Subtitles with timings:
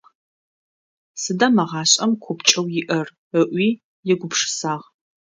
[1.21, 3.69] Сыда мы гъашӀэм купкӀэу иӀэр?- ыӀуи
[4.11, 4.85] егупшысагъ.